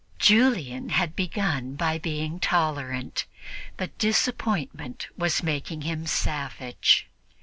Julian 0.17 0.89
had 0.89 1.15
begun 1.15 1.75
by 1.75 1.99
being 1.99 2.39
tolerant, 2.39 3.25
but 3.77 3.95
disappointment 3.99 5.05
was 5.15 5.43
making 5.43 5.81
him 5.83 6.07
savage. 6.07 7.07